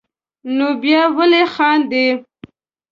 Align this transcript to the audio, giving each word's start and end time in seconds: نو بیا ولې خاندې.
نو 0.57 0.67
بیا 0.81 1.01
ولې 1.17 1.43
خاندې. 1.53 2.05